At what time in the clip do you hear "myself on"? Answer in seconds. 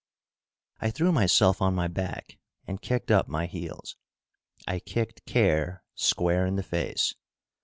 1.11-1.75